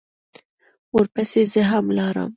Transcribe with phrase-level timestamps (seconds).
[0.95, 2.29] ورپسې زه هم لاړم.